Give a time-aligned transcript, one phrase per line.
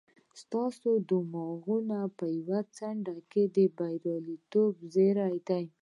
[0.41, 5.63] ستاسې د ماغزو په يوه څنډه کې د برياليتوبونو زړي دي.